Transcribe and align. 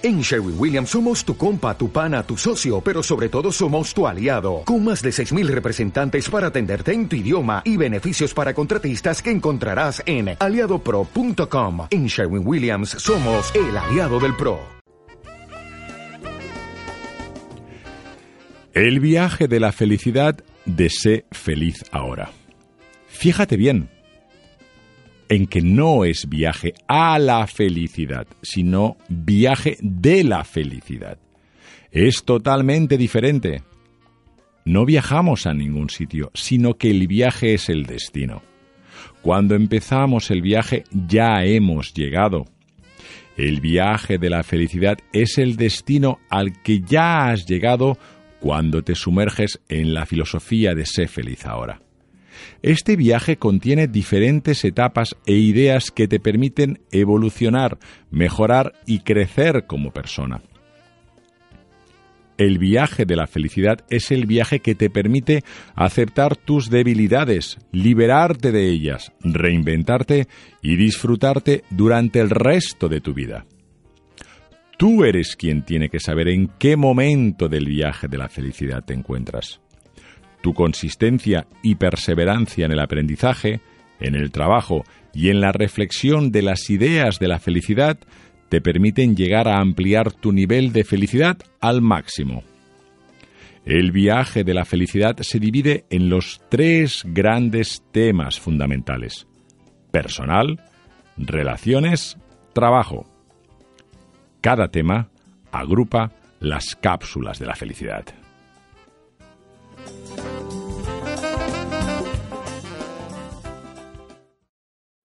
En 0.00 0.20
Sherwin 0.20 0.54
Williams 0.56 0.90
somos 0.90 1.24
tu 1.24 1.36
compa, 1.36 1.76
tu 1.76 1.90
pana, 1.90 2.22
tu 2.22 2.36
socio, 2.36 2.80
pero 2.80 3.02
sobre 3.02 3.28
todo 3.28 3.50
somos 3.50 3.92
tu 3.92 4.06
aliado, 4.06 4.62
con 4.64 4.84
más 4.84 5.02
de 5.02 5.10
6.000 5.10 5.48
representantes 5.48 6.30
para 6.30 6.46
atenderte 6.48 6.92
en 6.92 7.08
tu 7.08 7.16
idioma 7.16 7.62
y 7.64 7.76
beneficios 7.76 8.32
para 8.32 8.54
contratistas 8.54 9.20
que 9.20 9.32
encontrarás 9.32 10.00
en 10.06 10.36
aliadopro.com. 10.38 11.88
En 11.90 12.06
Sherwin 12.06 12.46
Williams 12.46 12.90
somos 12.90 13.52
el 13.56 13.76
aliado 13.76 14.20
del 14.20 14.36
PRO. 14.36 14.60
El 18.72 19.00
viaje 19.00 19.48
de 19.48 19.58
la 19.58 19.72
felicidad 19.72 20.44
de 20.64 20.90
feliz 21.32 21.84
ahora. 21.90 22.30
Fíjate 23.08 23.56
bien 23.56 23.90
en 25.28 25.46
que 25.46 25.60
no 25.60 26.04
es 26.04 26.28
viaje 26.28 26.74
a 26.86 27.18
la 27.18 27.46
felicidad, 27.46 28.26
sino 28.42 28.96
viaje 29.08 29.76
de 29.80 30.24
la 30.24 30.44
felicidad. 30.44 31.18
Es 31.90 32.24
totalmente 32.24 32.96
diferente. 32.96 33.62
No 34.64 34.84
viajamos 34.84 35.46
a 35.46 35.54
ningún 35.54 35.90
sitio, 35.90 36.30
sino 36.34 36.74
que 36.74 36.90
el 36.90 37.06
viaje 37.06 37.54
es 37.54 37.68
el 37.68 37.86
destino. 37.86 38.42
Cuando 39.22 39.54
empezamos 39.54 40.30
el 40.30 40.42
viaje 40.42 40.84
ya 40.92 41.44
hemos 41.44 41.94
llegado. 41.94 42.46
El 43.36 43.60
viaje 43.60 44.18
de 44.18 44.30
la 44.30 44.42
felicidad 44.42 44.98
es 45.12 45.38
el 45.38 45.56
destino 45.56 46.18
al 46.28 46.60
que 46.62 46.80
ya 46.80 47.28
has 47.28 47.46
llegado 47.46 47.96
cuando 48.40 48.82
te 48.82 48.94
sumerges 48.94 49.60
en 49.68 49.94
la 49.94 50.06
filosofía 50.06 50.74
de 50.74 50.86
ser 50.86 51.08
feliz 51.08 51.46
ahora. 51.46 51.80
Este 52.62 52.96
viaje 52.96 53.36
contiene 53.36 53.86
diferentes 53.86 54.64
etapas 54.64 55.16
e 55.26 55.34
ideas 55.34 55.90
que 55.90 56.08
te 56.08 56.20
permiten 56.20 56.80
evolucionar, 56.90 57.78
mejorar 58.10 58.72
y 58.86 59.00
crecer 59.00 59.66
como 59.66 59.92
persona. 59.92 60.40
El 62.38 62.58
viaje 62.58 63.04
de 63.04 63.16
la 63.16 63.26
felicidad 63.26 63.84
es 63.90 64.12
el 64.12 64.24
viaje 64.24 64.60
que 64.60 64.76
te 64.76 64.90
permite 64.90 65.42
aceptar 65.74 66.36
tus 66.36 66.70
debilidades, 66.70 67.58
liberarte 67.72 68.52
de 68.52 68.68
ellas, 68.68 69.12
reinventarte 69.24 70.28
y 70.62 70.76
disfrutarte 70.76 71.64
durante 71.70 72.20
el 72.20 72.30
resto 72.30 72.88
de 72.88 73.00
tu 73.00 73.12
vida. 73.12 73.44
Tú 74.78 75.02
eres 75.02 75.34
quien 75.34 75.64
tiene 75.64 75.88
que 75.88 75.98
saber 75.98 76.28
en 76.28 76.46
qué 76.60 76.76
momento 76.76 77.48
del 77.48 77.66
viaje 77.66 78.06
de 78.06 78.18
la 78.18 78.28
felicidad 78.28 78.84
te 78.84 78.94
encuentras. 78.94 79.60
Tu 80.40 80.54
consistencia 80.54 81.46
y 81.62 81.74
perseverancia 81.74 82.66
en 82.66 82.72
el 82.72 82.80
aprendizaje, 82.80 83.60
en 84.00 84.14
el 84.14 84.30
trabajo 84.30 84.84
y 85.12 85.30
en 85.30 85.40
la 85.40 85.52
reflexión 85.52 86.30
de 86.30 86.42
las 86.42 86.70
ideas 86.70 87.18
de 87.18 87.28
la 87.28 87.38
felicidad 87.38 87.98
te 88.48 88.60
permiten 88.60 89.16
llegar 89.16 89.48
a 89.48 89.60
ampliar 89.60 90.12
tu 90.12 90.32
nivel 90.32 90.72
de 90.72 90.84
felicidad 90.84 91.38
al 91.60 91.82
máximo. 91.82 92.42
El 93.64 93.92
viaje 93.92 94.44
de 94.44 94.54
la 94.54 94.64
felicidad 94.64 95.16
se 95.20 95.38
divide 95.38 95.84
en 95.90 96.08
los 96.08 96.40
tres 96.48 97.02
grandes 97.04 97.82
temas 97.92 98.40
fundamentales. 98.40 99.26
Personal, 99.90 100.58
relaciones, 101.18 102.16
trabajo. 102.54 103.06
Cada 104.40 104.68
tema 104.68 105.10
agrupa 105.52 106.12
las 106.40 106.76
cápsulas 106.76 107.38
de 107.38 107.46
la 107.46 107.56
felicidad. 107.56 108.04